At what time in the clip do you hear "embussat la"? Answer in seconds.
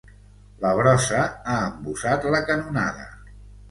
1.69-2.45